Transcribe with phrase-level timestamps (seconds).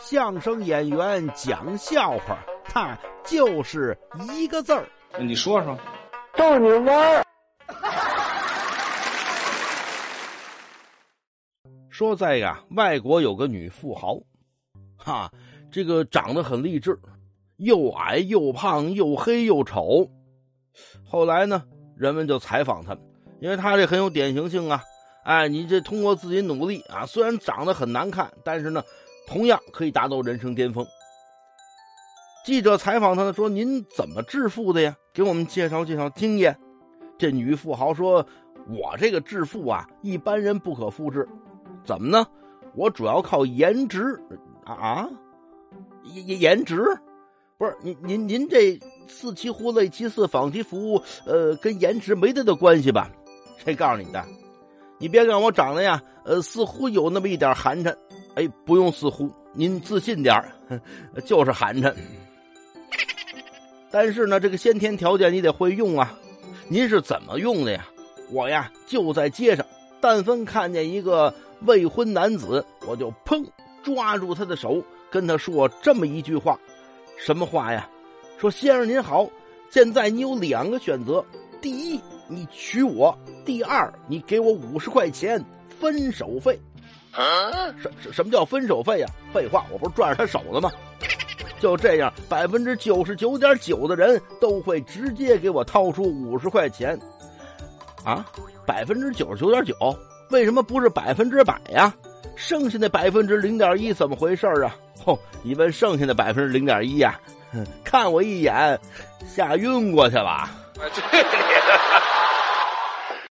[0.00, 3.98] 相声演员讲笑话，他就是
[4.32, 4.88] 一个字儿。
[5.18, 5.76] 你说说，
[6.36, 7.24] 逗你玩儿。
[11.90, 14.20] 说在呀，外国有个女富豪，
[14.96, 15.32] 哈，
[15.70, 16.96] 这个长得很励志，
[17.56, 20.08] 又矮又胖又黑又丑。
[21.04, 21.64] 后来呢，
[21.96, 22.96] 人们就采访她，
[23.40, 24.84] 因为她这很有典型性啊。
[25.24, 28.84] 哎，你这通过自己努力啊，虽然长得很难看，但是呢。
[29.28, 30.84] 同样可以达到人生巅峰。
[32.46, 34.96] 记者采访他呢，说：“您怎么致富的呀？
[35.12, 36.58] 给我们介绍介绍经验。”
[37.18, 38.26] 这女富豪说
[38.70, 41.28] ：“我这个致富啊，一般人不可复制。
[41.84, 42.26] 怎么呢？
[42.74, 44.18] 我主要靠颜值
[44.64, 45.06] 啊，
[46.04, 46.82] 颜颜值
[47.58, 53.10] 不是您您您这四期呼类七四仿题服务，呃，跟颜值没太大关系吧？
[53.58, 54.24] 谁告诉你的？
[54.98, 57.94] 你别看我长得呀，呃，似乎有那么一点寒碜。”
[58.38, 60.40] 哎，不用似乎，您自信点
[61.24, 61.92] 就是寒碜。
[63.90, 66.16] 但是呢，这个先天条件你得会用啊。
[66.68, 67.88] 您是怎么用的呀？
[68.30, 69.66] 我呀就在街上，
[70.00, 73.44] 但凡看见一个未婚男子，我就砰
[73.82, 74.80] 抓住他的手，
[75.10, 76.56] 跟他说这么一句话：
[77.18, 77.90] 什么话呀？
[78.38, 79.28] 说先生您好，
[79.68, 81.24] 现在你有两个选择：
[81.60, 83.12] 第一，你娶我；
[83.44, 85.44] 第二，你给我五十块钱
[85.80, 86.56] 分手费。
[87.12, 89.08] 什什什么叫分手费呀？
[89.32, 90.70] 废话，我不是拽着他手了吗？
[91.60, 96.98] 就这样，百分之九十九点九的人都会直接给我掏出五十块钱。
[98.04, 98.24] 啊，
[98.64, 99.74] 百分之九十九点九，
[100.30, 101.92] 为什么不是百分之百呀？
[102.36, 104.76] 剩下那百分之零点一怎么回事啊？
[105.04, 107.18] 哦，你问剩下的百分之零点一呀？
[107.82, 108.78] 看我一眼，
[109.26, 110.48] 吓晕过去了。